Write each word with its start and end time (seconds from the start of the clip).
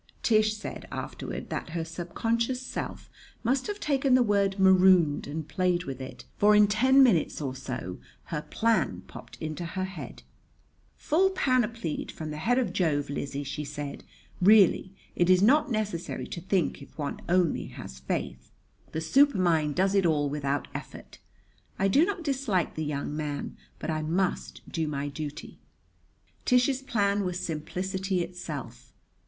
Tish 0.23 0.57
said 0.57 0.87
afterward 0.91 1.51
that 1.51 1.69
her 1.77 1.85
subconscious 1.85 2.59
self 2.59 3.07
must 3.43 3.67
have 3.67 3.79
taken 3.79 4.15
the 4.15 4.23
word 4.23 4.57
"marooned" 4.57 5.27
and 5.27 5.47
played 5.47 5.83
with 5.83 6.01
it; 6.01 6.25
for 6.39 6.55
in 6.55 6.65
ten 6.65 7.03
minutes 7.03 7.39
or 7.39 7.53
so 7.55 7.99
her 8.33 8.41
plan 8.41 9.03
popped 9.05 9.37
into 9.39 9.63
her 9.63 9.83
head. 9.83 10.23
"'Full 10.97 11.29
panoplied 11.29 12.11
from 12.11 12.31
the 12.31 12.37
head 12.39 12.57
of 12.57 12.73
Jove,' 12.73 13.11
Lizzie," 13.11 13.43
she 13.43 13.63
said. 13.63 14.03
"Really, 14.41 14.91
it 15.15 15.29
is 15.29 15.43
not 15.43 15.69
necessary 15.69 16.25
to 16.29 16.41
think 16.41 16.81
if 16.81 16.97
one 16.97 17.21
only 17.29 17.65
has 17.67 17.99
faith. 17.99 18.49
The 18.93 19.01
supermind 19.01 19.75
does 19.75 19.93
it 19.93 20.07
all 20.07 20.29
without 20.31 20.67
effort. 20.73 21.19
I 21.77 21.87
do 21.87 22.05
not 22.05 22.23
dislike 22.23 22.73
the 22.73 22.83
young 22.83 23.15
man; 23.15 23.55
but 23.77 23.91
I 23.91 24.01
must 24.01 24.61
do 24.67 24.87
my 24.87 25.09
duty." 25.09 25.59
Tish's 26.43 26.81
plan 26.81 27.23
was 27.23 27.39
simplicity 27.39 28.23
itself. 28.23 28.93